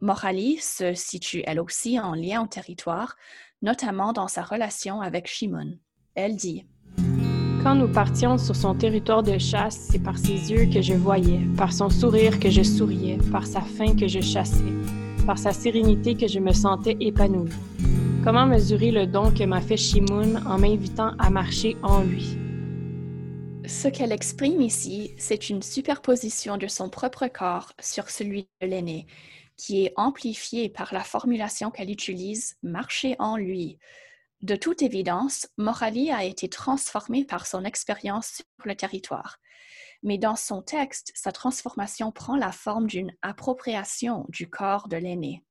Morali 0.00 0.58
se 0.58 0.94
situe 0.94 1.42
elle 1.46 1.60
aussi 1.60 2.00
en 2.00 2.14
lien 2.14 2.42
au 2.42 2.46
territoire, 2.46 3.16
notamment 3.60 4.14
dans 4.14 4.28
sa 4.28 4.42
relation 4.42 5.02
avec 5.02 5.26
Shimon. 5.26 5.78
Elle 6.14 6.36
dit 6.36 6.66
Quand 7.64 7.74
nous 7.74 7.88
partions 7.88 8.38
sur 8.38 8.54
son 8.54 8.74
territoire 8.74 9.24
de 9.24 9.38
chasse, 9.38 9.88
c'est 9.90 9.98
par 9.98 10.18
ses 10.18 10.52
yeux 10.52 10.66
que 10.66 10.82
je 10.82 10.94
voyais, 10.94 11.40
par 11.56 11.72
son 11.72 11.90
sourire 11.90 12.38
que 12.38 12.50
je 12.50 12.62
souriais, 12.62 13.18
par 13.32 13.46
sa 13.46 13.62
faim 13.62 13.96
que 13.98 14.06
je 14.06 14.20
chassais 14.20 14.62
par 15.24 15.38
sa 15.38 15.52
sérénité 15.52 16.14
que 16.14 16.28
je 16.28 16.38
me 16.38 16.52
sentais 16.52 16.96
épanouie. 17.00 17.50
Comment 18.22 18.46
mesurer 18.46 18.90
le 18.90 19.06
don 19.06 19.32
que 19.32 19.44
m'a 19.44 19.60
fait 19.60 19.76
Shimoun 19.76 20.42
en 20.46 20.58
m'invitant 20.58 21.12
à 21.18 21.30
marcher 21.30 21.76
en 21.82 22.02
lui? 22.02 22.36
Ce 23.66 23.88
qu'elle 23.88 24.12
exprime 24.12 24.60
ici, 24.60 25.14
c'est 25.16 25.48
une 25.48 25.62
superposition 25.62 26.58
de 26.58 26.66
son 26.66 26.90
propre 26.90 27.26
corps 27.28 27.72
sur 27.80 28.10
celui 28.10 28.46
de 28.60 28.66
l'aîné, 28.66 29.06
qui 29.56 29.84
est 29.84 29.94
amplifié 29.96 30.68
par 30.68 30.92
la 30.92 31.00
formulation 31.00 31.70
qu'elle 31.70 31.90
utilise 31.90 32.56
marcher 32.62 33.16
en 33.18 33.36
lui. 33.36 33.78
De 34.44 34.54
toute 34.54 34.82
évidence, 34.82 35.48
Morali 35.58 36.12
a 36.12 36.22
été 36.22 36.48
transformée 36.48 37.24
par 37.24 37.46
son 37.46 37.64
expérience 37.64 38.36
sur 38.36 38.66
le 38.66 38.76
territoire 38.76 39.38
mais 40.04 40.18
dans 40.18 40.36
son 40.36 40.62
texte, 40.62 41.10
sa 41.14 41.32
transformation 41.32 42.12
prend 42.12 42.36
la 42.36 42.52
forme 42.52 42.86
d'une 42.86 43.12
appropriation 43.22 44.26
du 44.28 44.48
corps 44.48 44.86
de 44.86 44.98
l'aîné. 44.98 45.42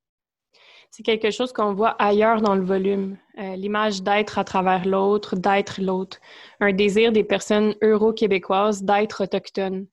C'est 0.91 1.01
quelque 1.01 1.31
chose 1.31 1.51
qu'on 1.51 1.73
voit 1.73 1.95
ailleurs 2.01 2.39
dans 2.39 2.53
le 2.53 2.63
volume. 2.63 3.17
Euh, 3.39 3.55
l'image 3.55 4.03
d'être 4.03 4.37
à 4.37 4.43
travers 4.43 4.85
l'autre, 4.85 5.35
d'être 5.35 5.81
l'autre. 5.81 6.19
Un 6.59 6.71
désir 6.71 7.11
des 7.11 7.23
personnes 7.23 7.75
euro-québécoises 7.81 8.83
d'être 8.83 9.23
autochtones, 9.23 9.87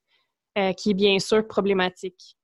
euh, 0.59 0.73
qui 0.73 0.91
est 0.91 0.93
bien 0.93 1.17
sûr 1.17 1.45
problématique. 1.47 2.37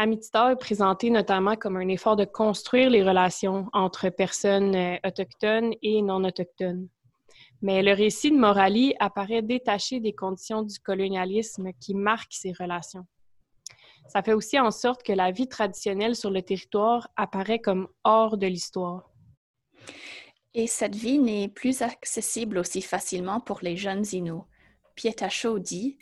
Amitié 0.00 0.52
est 0.52 0.56
présenté 0.60 1.10
notamment 1.10 1.56
comme 1.56 1.76
un 1.76 1.88
effort 1.88 2.14
de 2.14 2.24
construire 2.24 2.88
les 2.88 3.02
relations 3.02 3.68
entre 3.72 4.10
personnes 4.10 4.76
euh, 4.76 4.96
autochtones 5.04 5.72
et 5.82 6.02
non 6.02 6.22
autochtones. 6.22 6.88
Mais 7.62 7.82
le 7.82 7.94
récit 7.94 8.30
de 8.30 8.36
Morali 8.36 8.94
apparaît 9.00 9.42
détaché 9.42 9.98
des 9.98 10.12
conditions 10.12 10.62
du 10.62 10.78
colonialisme 10.78 11.72
qui 11.80 11.96
marquent 11.96 12.34
ces 12.34 12.52
relations. 12.52 13.06
Ça 14.06 14.22
fait 14.22 14.34
aussi 14.34 14.60
en 14.60 14.70
sorte 14.70 15.02
que 15.02 15.12
la 15.12 15.32
vie 15.32 15.48
traditionnelle 15.48 16.14
sur 16.14 16.30
le 16.30 16.42
territoire 16.42 17.08
apparaît 17.16 17.58
comme 17.58 17.88
hors 18.04 18.36
de 18.38 18.46
l'histoire. 18.46 19.10
Et 20.54 20.68
cette 20.68 20.94
vie 20.94 21.18
n'est 21.18 21.48
plus 21.48 21.82
accessible 21.82 22.58
aussi 22.58 22.82
facilement 22.82 23.40
pour 23.40 23.58
les 23.62 23.76
jeunes 23.76 24.04
Inuits. 24.12 24.46
Pietacho 24.94 25.58
dit 25.58 25.98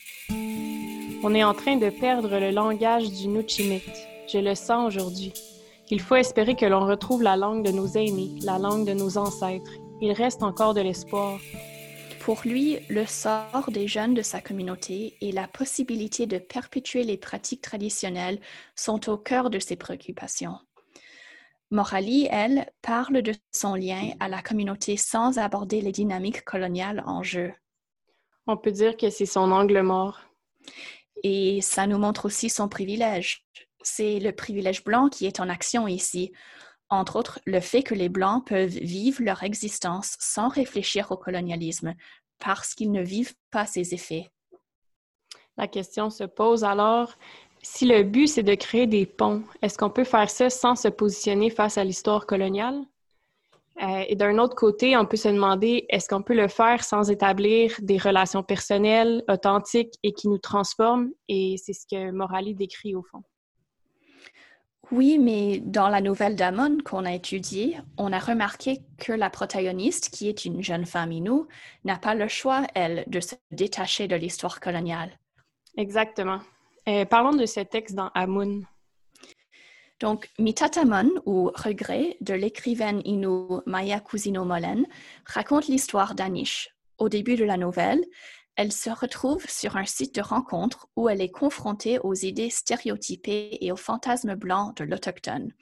On 1.22 1.34
est 1.34 1.44
en 1.44 1.54
train 1.54 1.76
de 1.76 1.88
perdre 1.88 2.38
le 2.38 2.50
langage 2.50 3.10
du 3.10 3.28
Nuchimit. 3.28 3.82
Je 4.28 4.38
le 4.38 4.54
sens 4.54 4.86
aujourd'hui. 4.86 5.32
Il 5.90 6.00
faut 6.00 6.16
espérer 6.16 6.54
que 6.56 6.66
l'on 6.66 6.86
retrouve 6.86 7.22
la 7.22 7.36
langue 7.36 7.64
de 7.64 7.70
nos 7.70 7.86
aînés, 7.86 8.38
la 8.42 8.58
langue 8.58 8.86
de 8.86 8.92
nos 8.92 9.16
ancêtres. 9.16 9.70
Il 10.00 10.12
reste 10.12 10.42
encore 10.42 10.74
de 10.74 10.80
l'espoir. 10.80 11.38
Pour 12.20 12.40
lui, 12.44 12.78
le 12.88 13.06
sort 13.06 13.70
des 13.70 13.86
jeunes 13.86 14.14
de 14.14 14.22
sa 14.22 14.40
communauté 14.40 15.16
et 15.20 15.32
la 15.32 15.48
possibilité 15.48 16.26
de 16.26 16.38
perpétuer 16.38 17.02
les 17.02 17.16
pratiques 17.16 17.62
traditionnelles 17.62 18.40
sont 18.74 19.08
au 19.08 19.16
cœur 19.16 19.48
de 19.48 19.58
ses 19.58 19.76
préoccupations. 19.76 20.58
Morali, 21.70 22.28
elle, 22.30 22.70
parle 22.82 23.22
de 23.22 23.32
son 23.52 23.74
lien 23.74 24.10
à 24.20 24.28
la 24.28 24.42
communauté 24.42 24.96
sans 24.96 25.38
aborder 25.38 25.80
les 25.80 25.92
dynamiques 25.92 26.44
coloniales 26.44 27.02
en 27.06 27.22
jeu. 27.22 27.52
On 28.46 28.56
peut 28.56 28.70
dire 28.70 28.96
que 28.96 29.10
c'est 29.10 29.26
son 29.26 29.50
angle 29.50 29.80
mort. 29.82 30.20
Et 31.22 31.60
ça 31.60 31.86
nous 31.86 31.98
montre 31.98 32.26
aussi 32.26 32.50
son 32.50 32.68
privilège. 32.68 33.44
C'est 33.82 34.18
le 34.18 34.32
privilège 34.32 34.84
blanc 34.84 35.08
qui 35.08 35.26
est 35.26 35.40
en 35.40 35.48
action 35.48 35.86
ici, 35.86 36.32
entre 36.88 37.16
autres 37.16 37.40
le 37.46 37.60
fait 37.60 37.82
que 37.82 37.94
les 37.94 38.08
Blancs 38.08 38.46
peuvent 38.46 38.68
vivre 38.68 39.22
leur 39.22 39.42
existence 39.42 40.16
sans 40.20 40.48
réfléchir 40.48 41.10
au 41.10 41.16
colonialisme 41.16 41.94
parce 42.38 42.74
qu'ils 42.74 42.92
ne 42.92 43.02
vivent 43.02 43.34
pas 43.50 43.66
ses 43.66 43.94
effets. 43.94 44.30
La 45.56 45.66
question 45.66 46.10
se 46.10 46.24
pose 46.24 46.64
alors, 46.64 47.14
si 47.62 47.86
le 47.86 48.02
but 48.02 48.28
c'est 48.28 48.42
de 48.42 48.54
créer 48.54 48.86
des 48.86 49.06
ponts, 49.06 49.42
est-ce 49.62 49.78
qu'on 49.78 49.90
peut 49.90 50.04
faire 50.04 50.30
ça 50.30 50.50
sans 50.50 50.76
se 50.76 50.88
positionner 50.88 51.50
face 51.50 51.78
à 51.78 51.84
l'histoire 51.84 52.26
coloniale? 52.26 52.84
Euh, 53.82 54.04
et 54.08 54.16
d'un 54.16 54.38
autre 54.38 54.54
côté, 54.54 54.96
on 54.96 55.04
peut 55.04 55.16
se 55.16 55.28
demander, 55.28 55.84
est-ce 55.90 56.08
qu'on 56.08 56.22
peut 56.22 56.34
le 56.34 56.48
faire 56.48 56.82
sans 56.82 57.10
établir 57.10 57.74
des 57.80 57.98
relations 57.98 58.42
personnelles, 58.42 59.22
authentiques 59.28 59.94
et 60.02 60.12
qui 60.12 60.28
nous 60.28 60.38
transforment? 60.38 61.10
Et 61.28 61.56
c'est 61.62 61.74
ce 61.74 61.86
que 61.90 62.10
Morali 62.10 62.54
décrit 62.54 62.94
au 62.94 63.02
fond. 63.02 63.22
Oui, 64.92 65.18
mais 65.18 65.58
dans 65.58 65.88
la 65.88 66.00
nouvelle 66.00 66.36
d'Amon 66.36 66.78
qu'on 66.84 67.04
a 67.04 67.12
étudiée, 67.12 67.76
on 67.98 68.12
a 68.12 68.20
remarqué 68.20 68.78
que 68.98 69.12
la 69.12 69.30
protagoniste, 69.30 70.10
qui 70.10 70.28
est 70.28 70.44
une 70.44 70.62
jeune 70.62 70.86
femme 70.86 71.10
inou, 71.10 71.48
n'a 71.84 71.96
pas 71.96 72.14
le 72.14 72.28
choix, 72.28 72.62
elle, 72.74 73.04
de 73.08 73.18
se 73.18 73.34
détacher 73.50 74.06
de 74.06 74.14
l'histoire 74.14 74.60
coloniale. 74.60 75.10
Exactement. 75.76 76.38
Euh, 76.88 77.04
parlons 77.04 77.36
de 77.36 77.46
ce 77.46 77.60
texte 77.60 77.96
dans 77.96 78.10
Amun. 78.14 78.60
Donc, 80.00 80.28
Mitatamon, 80.38 81.10
ou 81.24 81.50
Regret, 81.54 82.18
de 82.20 82.34
l'écrivaine 82.34 83.00
inou 83.04 83.62
Maya 83.64 83.98
Cousino 84.00 84.44
Molen, 84.44 84.86
raconte 85.24 85.68
l'histoire 85.68 86.14
d'Anish. 86.14 86.70
Au 86.98 87.08
début 87.08 87.36
de 87.36 87.44
la 87.44 87.56
nouvelle, 87.56 88.04
elle 88.56 88.72
se 88.72 88.90
retrouve 88.90 89.44
sur 89.48 89.76
un 89.76 89.84
site 89.84 90.14
de 90.14 90.22
rencontre 90.22 90.88
où 90.96 91.08
elle 91.08 91.20
est 91.20 91.30
confrontée 91.30 91.98
aux 91.98 92.14
idées 92.14 92.50
stéréotypées 92.50 93.58
et 93.60 93.72
aux 93.72 93.76
fantasmes 93.76 94.34
blancs 94.34 94.76
de 94.76 94.84
l'autochtone. 94.84 95.52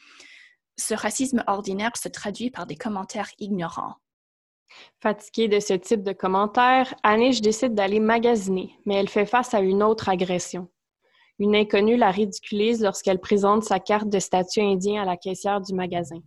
Ce 0.77 0.95
racisme 0.95 1.45
ordinaire 1.47 1.97
se 1.97 2.09
traduit 2.09 2.51
par 2.51 2.67
des 2.67 2.77
commentaires 2.77 3.31
ignorants. 3.39 3.97
Fatiguée 5.01 5.49
de 5.49 5.61
ce 5.61 5.75
type 5.75 6.03
de 6.03 6.13
commentaires, 6.13 6.95
Anish 7.05 7.41
décide 7.41 7.75
d'aller 7.75 8.01
magasiner, 8.01 8.77
mais 8.87 8.97
elle 8.97 9.09
fait 9.09 9.27
face 9.27 9.55
à 9.55 9.61
une 9.61 9.83
autre 9.83 10.09
agression. 10.09 10.69
Une 11.39 11.57
inconnue 11.57 11.97
la 11.97 12.11
ridiculise 12.11 12.83
lorsqu'elle 12.83 13.19
présente 13.19 13.65
sa 13.65 13.81
carte 13.81 14.09
de 14.09 14.19
statut 14.19 14.61
indien 14.61 15.03
à 15.03 15.05
la 15.05 15.17
caissière 15.17 15.61
du 15.61 15.75
magasin. 15.75 16.21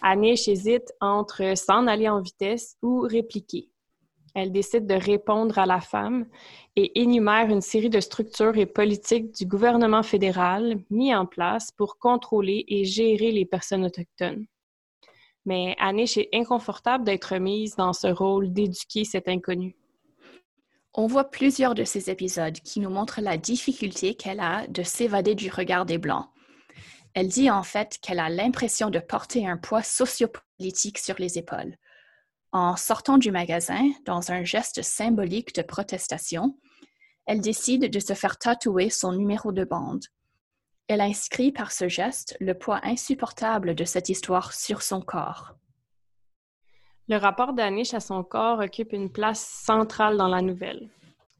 Anish 0.00 0.48
hésite 0.48 0.92
entre 1.00 1.56
s'en 1.56 1.86
aller 1.86 2.08
en 2.08 2.20
vitesse 2.20 2.76
ou 2.82 3.00
répliquer. 3.00 3.68
Elle 4.34 4.52
décide 4.52 4.86
de 4.86 4.94
répondre 4.94 5.58
à 5.58 5.66
la 5.66 5.80
femme 5.80 6.26
et 6.76 7.00
énumère 7.00 7.50
une 7.50 7.60
série 7.60 7.90
de 7.90 8.00
structures 8.00 8.56
et 8.56 8.66
politiques 8.66 9.34
du 9.34 9.44
gouvernement 9.44 10.02
fédéral 10.02 10.78
mis 10.88 11.14
en 11.14 11.26
place 11.26 11.70
pour 11.72 11.98
contrôler 11.98 12.64
et 12.68 12.84
gérer 12.84 13.32
les 13.32 13.44
personnes 13.44 13.84
autochtones. 13.84 14.46
Mais 15.44 15.74
Anish 15.78 16.16
est 16.16 16.28
inconfortable 16.32 17.04
d'être 17.04 17.36
mise 17.36 17.74
dans 17.74 17.92
ce 17.92 18.06
rôle 18.06 18.52
d'éduquer 18.52 19.04
cet 19.04 19.26
inconnu. 19.28 19.76
On 20.94 21.06
voit 21.06 21.30
plusieurs 21.30 21.74
de 21.74 21.84
ces 21.84 22.10
épisodes 22.10 22.58
qui 22.60 22.80
nous 22.80 22.90
montrent 22.90 23.20
la 23.20 23.36
difficulté 23.36 24.14
qu'elle 24.14 24.40
a 24.40 24.66
de 24.66 24.82
s'évader 24.82 25.34
du 25.34 25.50
regard 25.50 25.86
des 25.86 25.98
Blancs. 25.98 26.28
Elle 27.14 27.28
dit 27.28 27.50
en 27.50 27.62
fait 27.62 27.98
qu'elle 28.02 28.20
a 28.20 28.28
l'impression 28.28 28.90
de 28.90 28.98
porter 28.98 29.46
un 29.46 29.56
poids 29.56 29.82
sociopolitique 29.82 30.98
sur 30.98 31.16
les 31.18 31.38
épaules 31.38 31.76
en 32.52 32.76
sortant 32.76 33.18
du 33.18 33.30
magasin, 33.30 33.90
dans 34.06 34.32
un 34.32 34.44
geste 34.44 34.82
symbolique 34.82 35.54
de 35.54 35.62
protestation, 35.62 36.58
elle 37.26 37.40
décide 37.40 37.90
de 37.90 38.00
se 38.00 38.14
faire 38.14 38.38
tatouer 38.38 38.90
son 38.90 39.12
numéro 39.12 39.52
de 39.52 39.64
bande. 39.64 40.04
Elle 40.88 41.00
inscrit 41.00 41.52
par 41.52 41.70
ce 41.70 41.88
geste 41.88 42.36
le 42.40 42.54
poids 42.54 42.80
insupportable 42.82 43.74
de 43.76 43.84
cette 43.84 44.08
histoire 44.08 44.52
sur 44.52 44.82
son 44.82 45.00
corps. 45.00 45.54
Le 47.10 47.16
rapport 47.16 47.54
d'Anish 47.54 47.92
à 47.92 47.98
son 47.98 48.22
corps 48.22 48.60
occupe 48.60 48.92
une 48.92 49.10
place 49.10 49.44
centrale 49.44 50.16
dans 50.16 50.28
la 50.28 50.42
nouvelle. 50.42 50.88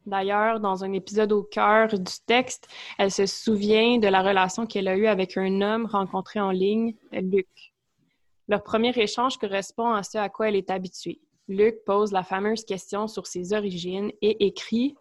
D'ailleurs, 0.04 0.58
dans 0.58 0.82
un 0.82 0.92
épisode 0.92 1.30
au 1.30 1.44
cœur 1.44 1.86
du 1.96 2.12
texte, 2.26 2.66
elle 2.98 3.12
se 3.12 3.24
souvient 3.26 3.98
de 3.98 4.08
la 4.08 4.20
relation 4.20 4.66
qu'elle 4.66 4.88
a 4.88 4.96
eue 4.96 5.06
avec 5.06 5.36
un 5.36 5.60
homme 5.60 5.86
rencontré 5.86 6.40
en 6.40 6.50
ligne, 6.50 6.96
Luc. 7.12 7.46
Leur 8.48 8.64
premier 8.64 8.90
échange 8.98 9.36
correspond 9.36 9.92
à 9.92 10.02
ce 10.02 10.18
à 10.18 10.28
quoi 10.28 10.48
elle 10.48 10.56
est 10.56 10.70
habituée. 10.70 11.20
Luc 11.46 11.84
pose 11.86 12.10
la 12.10 12.24
fameuse 12.24 12.64
question 12.64 13.06
sur 13.06 13.28
ses 13.28 13.52
origines 13.52 14.10
et 14.22 14.44
écrit 14.44 14.96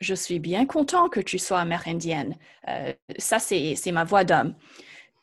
Je 0.00 0.16
suis 0.16 0.40
bien 0.40 0.66
content 0.66 1.08
que 1.08 1.20
tu 1.20 1.38
sois 1.38 1.60
amérindienne. 1.60 2.36
Euh, 2.66 2.92
ça, 3.16 3.38
c'est 3.38 3.92
ma 3.92 4.02
voix 4.02 4.24
d'homme. 4.24 4.56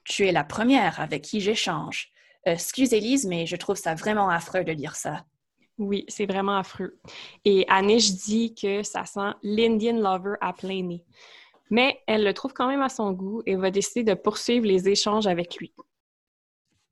Tu 0.05 0.25
es 0.27 0.31
la 0.31 0.45
première 0.45 1.01
avec 1.01 1.23
qui 1.23 1.41
j'échange. 1.41 2.13
Euh, 2.47 2.53
excuse 2.53 2.93
Élise, 2.93 3.25
mais 3.25 3.45
je 3.45 3.55
trouve 3.55 3.75
ça 3.75 3.95
vraiment 3.95 4.29
affreux 4.29 4.63
de 4.63 4.73
dire 4.73 4.95
ça. 4.95 5.25
Oui, 5.77 6.05
c'est 6.07 6.25
vraiment 6.25 6.57
affreux. 6.57 6.99
Et 7.45 7.65
Anish 7.69 8.11
dit 8.11 8.53
que 8.53 8.83
ça 8.83 9.05
sent 9.05 9.33
l'Indian 9.43 9.97
lover 9.97 10.35
à 10.41 10.53
plein 10.53 10.83
nez. 10.83 11.05
Mais 11.69 12.01
elle 12.07 12.23
le 12.23 12.33
trouve 12.33 12.53
quand 12.53 12.67
même 12.67 12.81
à 12.81 12.89
son 12.89 13.11
goût 13.11 13.41
et 13.45 13.55
va 13.55 13.71
décider 13.71 14.03
de 14.03 14.13
poursuivre 14.13 14.65
les 14.65 14.89
échanges 14.89 15.27
avec 15.27 15.57
lui. 15.57 15.73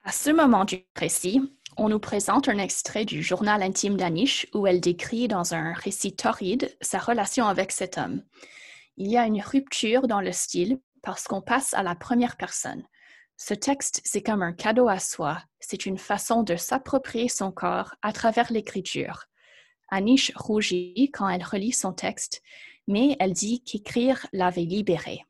À 0.04 0.12
ce 0.12 0.30
moment 0.30 0.63
du 0.63 0.86
récit, 0.96 1.42
on 1.75 1.89
nous 1.89 2.00
présente 2.00 2.48
un 2.48 2.58
extrait 2.60 3.04
du 3.04 3.22
journal 3.22 3.62
intime 3.62 3.98
d'Anish 3.98 4.48
où 4.54 4.66
elle 4.68 4.80
décrit 4.80 5.27
dans 5.27 5.54
un 5.54 5.74
récit 5.74 6.16
torride 6.16 6.75
sa 6.80 6.98
relation 6.98 7.46
avec 7.46 7.72
cet 7.72 7.98
homme. 7.98 8.24
Il 8.96 9.12
y 9.12 9.18
a 9.18 9.25
une 9.25 9.42
rupture 9.42 10.08
dans 10.08 10.22
le 10.22 10.32
style 10.32 10.80
parce 11.04 11.27
qu'on 11.27 11.42
passe 11.42 11.74
à 11.74 11.84
la 11.84 11.94
première 11.94 12.38
personne. 12.38 12.84
Ce 13.38 13.53
texte, 13.53 14.01
c'est 14.03 14.24
comme 14.24 14.41
un 14.41 14.51
cadeau 14.51 14.88
à 14.88 14.98
soi. 14.98 15.38
C'est 15.60 15.86
une 15.86 16.00
façon 16.00 16.41
de 16.41 16.56
s'approprier 16.56 17.29
son 17.29 17.51
corps 17.51 17.94
à 18.01 18.12
travers 18.12 18.51
l'écriture. 18.51 19.25
Anish 19.89 20.32
rougit 20.36 21.12
quand 21.13 21.29
elle 21.29 21.44
relit 21.44 21.72
son 21.72 21.94
texte, 21.94 22.41
mais 22.88 23.15
elle 23.20 23.34
dit 23.34 23.63
qu'écrire 23.63 24.25
l'avait 24.34 24.63
libérée. 24.63 25.24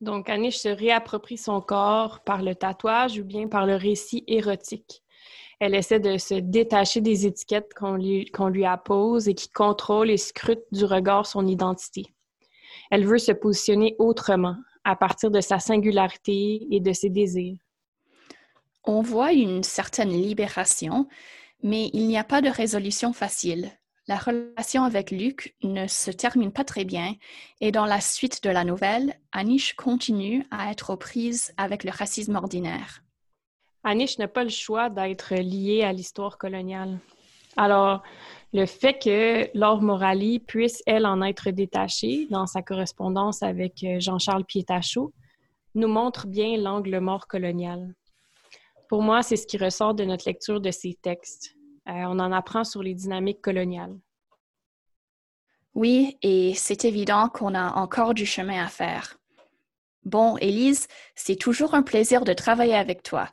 Donc, 0.00 0.28
Anish 0.28 0.58
se 0.58 0.68
réapproprie 0.68 1.38
son 1.38 1.60
corps 1.60 2.20
par 2.24 2.42
le 2.42 2.54
tatouage 2.54 3.18
ou 3.18 3.24
bien 3.24 3.46
par 3.46 3.64
le 3.64 3.76
récit 3.76 4.24
érotique. 4.26 5.02
Elle 5.60 5.74
essaie 5.74 6.00
de 6.00 6.18
se 6.18 6.34
détacher 6.34 7.00
des 7.00 7.26
étiquettes 7.26 7.74
qu'on 7.74 7.94
lui, 7.94 8.30
lui 8.50 8.64
appose 8.64 9.28
et 9.28 9.34
qui 9.34 9.48
contrôlent 9.48 10.10
et 10.10 10.16
scrutent 10.16 10.66
du 10.72 10.84
regard 10.84 11.26
son 11.26 11.46
identité. 11.46 12.14
Elle 12.90 13.06
veut 13.06 13.18
se 13.18 13.32
positionner 13.32 13.96
autrement, 13.98 14.56
à 14.88 14.96
partir 14.96 15.30
de 15.30 15.42
sa 15.42 15.58
singularité 15.58 16.66
et 16.70 16.80
de 16.80 16.92
ses 16.94 17.10
désirs. 17.10 17.58
On 18.84 19.02
voit 19.02 19.32
une 19.32 19.62
certaine 19.62 20.10
libération, 20.10 21.06
mais 21.62 21.90
il 21.92 22.06
n'y 22.06 22.16
a 22.16 22.24
pas 22.24 22.40
de 22.40 22.48
résolution 22.48 23.12
facile. 23.12 23.70
la 24.06 24.16
relation 24.16 24.84
avec 24.84 25.10
Luc 25.10 25.54
ne 25.62 25.86
se 25.86 26.10
termine 26.10 26.50
pas 26.50 26.64
très 26.64 26.86
bien 26.86 27.14
et 27.60 27.70
dans 27.70 27.84
la 27.84 28.00
suite 28.00 28.42
de 28.42 28.48
la 28.48 28.64
nouvelle, 28.64 29.14
Anish 29.32 29.74
continue 29.74 30.46
à 30.50 30.70
être 30.70 30.94
aux 30.94 30.96
prises 30.96 31.52
avec 31.58 31.84
le 31.84 31.90
racisme 31.90 32.36
ordinaire. 32.36 33.02
Anish 33.84 34.16
n'a 34.16 34.26
pas 34.26 34.44
le 34.44 34.48
choix 34.48 34.88
d'être 34.88 35.34
lié 35.34 35.82
à 35.82 35.92
l'histoire 35.92 36.38
coloniale. 36.38 36.98
Alors, 37.58 38.02
le 38.52 38.66
fait 38.66 38.98
que 38.98 39.56
Laure 39.56 39.82
Morali 39.82 40.38
puisse, 40.38 40.82
elle, 40.86 41.06
en 41.06 41.22
être 41.22 41.50
détachée 41.50 42.26
dans 42.30 42.46
sa 42.46 42.62
correspondance 42.62 43.42
avec 43.42 43.84
euh, 43.84 44.00
Jean-Charles 44.00 44.44
Pietachot 44.44 45.12
nous 45.74 45.88
montre 45.88 46.26
bien 46.26 46.56
l'angle 46.56 46.98
mort 46.98 47.26
colonial. 47.26 47.94
Pour 48.88 49.02
moi, 49.02 49.22
c'est 49.22 49.36
ce 49.36 49.46
qui 49.46 49.58
ressort 49.58 49.94
de 49.94 50.04
notre 50.04 50.26
lecture 50.26 50.60
de 50.60 50.70
ces 50.70 50.94
textes. 50.94 51.54
Euh, 51.88 51.92
on 51.92 52.18
en 52.18 52.32
apprend 52.32 52.64
sur 52.64 52.82
les 52.82 52.94
dynamiques 52.94 53.42
coloniales. 53.42 53.96
Oui, 55.74 56.16
et 56.22 56.54
c'est 56.54 56.86
évident 56.86 57.28
qu'on 57.28 57.54
a 57.54 57.74
encore 57.74 58.14
du 58.14 58.24
chemin 58.24 58.64
à 58.64 58.68
faire. 58.68 59.18
Bon, 60.04 60.38
Élise, 60.38 60.88
c'est 61.14 61.36
toujours 61.36 61.74
un 61.74 61.82
plaisir 61.82 62.24
de 62.24 62.32
travailler 62.32 62.74
avec 62.74 63.02
toi. 63.02 63.28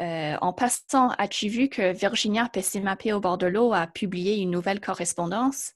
Euh, 0.00 0.36
en 0.40 0.52
passant, 0.52 1.10
as-tu 1.18 1.48
vu 1.48 1.68
que 1.68 1.92
Virginia 1.92 2.48
Pessimapé 2.52 3.12
au 3.12 3.20
bord 3.20 3.36
de 3.36 3.46
l'eau 3.46 3.72
a 3.72 3.86
publié 3.88 4.36
une 4.36 4.50
nouvelle 4.50 4.80
correspondance? 4.80 5.72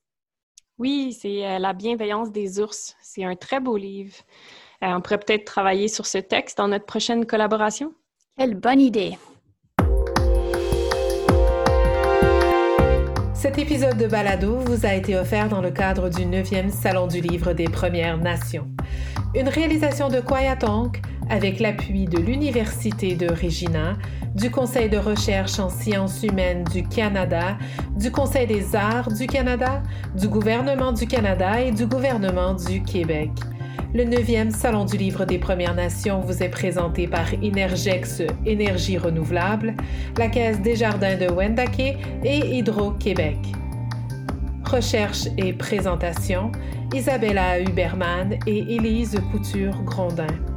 Oui, 0.78 1.16
c'est 1.20 1.44
euh, 1.44 1.58
La 1.58 1.72
bienveillance 1.72 2.30
des 2.30 2.60
ours. 2.60 2.96
C'est 3.02 3.24
un 3.24 3.34
très 3.34 3.58
beau 3.58 3.76
livre. 3.76 4.14
on 4.80 5.00
pourrait 5.00 5.18
peut-être 5.18 5.44
travailler 5.44 5.88
sur 5.88 6.06
ce 6.06 6.18
texte 6.18 6.58
dans 6.58 6.68
notre 6.68 6.86
prochaine 6.86 7.26
collaboration. 7.26 7.94
Quelle 8.36 8.54
bonne 8.54 8.80
idée! 8.80 9.18
Cet 13.42 13.58
épisode 13.58 13.98
de 13.98 14.06
Balado 14.06 14.56
vous 14.58 14.86
a 14.86 14.94
été 14.94 15.16
offert 15.16 15.48
dans 15.48 15.60
le 15.60 15.72
cadre 15.72 16.08
du 16.08 16.22
9e 16.22 16.70
Salon 16.70 17.08
du 17.08 17.20
Livre 17.20 17.54
des 17.54 17.64
Premières 17.64 18.16
Nations. 18.16 18.68
Une 19.34 19.48
réalisation 19.48 20.08
de 20.08 20.20
Kwayatonk 20.20 21.02
avec 21.32 21.60
l'appui 21.60 22.04
de 22.04 22.18
l'Université 22.18 23.14
de 23.14 23.26
Regina, 23.26 23.96
du 24.34 24.50
Conseil 24.50 24.90
de 24.90 24.98
recherche 24.98 25.58
en 25.58 25.70
sciences 25.70 26.22
humaines 26.22 26.62
du 26.64 26.82
Canada, 26.82 27.56
du 27.96 28.10
Conseil 28.10 28.46
des 28.46 28.76
arts 28.76 29.10
du 29.10 29.26
Canada, 29.26 29.82
du 30.14 30.28
gouvernement 30.28 30.92
du 30.92 31.06
Canada 31.06 31.58
et 31.58 31.70
du 31.70 31.86
gouvernement 31.86 32.52
du 32.52 32.82
Québec. 32.82 33.30
Le 33.94 34.04
9e 34.04 34.50
Salon 34.50 34.84
du 34.84 34.98
Livre 34.98 35.24
des 35.24 35.38
Premières 35.38 35.74
Nations 35.74 36.20
vous 36.20 36.42
est 36.42 36.50
présenté 36.50 37.06
par 37.06 37.32
Inergex 37.42 38.22
Énergie 38.44 38.98
Renouvelable, 38.98 39.74
la 40.18 40.28
Caisse 40.28 40.60
des 40.60 40.76
Jardins 40.76 41.16
de 41.16 41.32
Wendake 41.32 41.96
et 42.24 42.58
Hydro-Québec. 42.58 43.38
Recherche 44.66 45.28
et 45.38 45.54
présentation, 45.54 46.52
Isabella 46.94 47.58
Huberman 47.58 48.34
et 48.46 48.74
Élise 48.74 49.18
Couture-Grondin. 49.30 50.51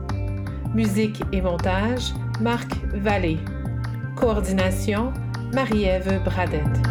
Musique 0.75 1.21
et 1.31 1.39
montage, 1.39 2.13
Marc 2.41 2.69
Vallée. 2.93 3.39
Coordination, 4.17 5.13
Marie-Ève 5.53 6.21
Bradette. 6.25 6.81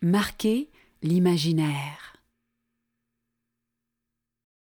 Marquer 0.00 0.68
l'imaginaire. 1.02 2.07